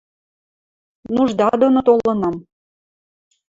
[1.15, 2.35] Нужда доно толынам.